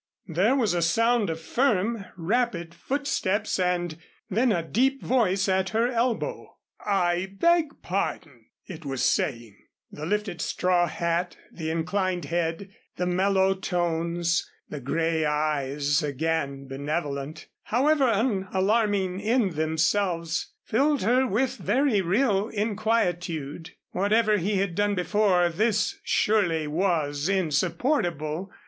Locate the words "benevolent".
16.67-17.45